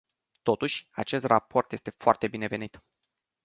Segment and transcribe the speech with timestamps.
[0.41, 2.81] Totuși, acest raport este foarte binevenit.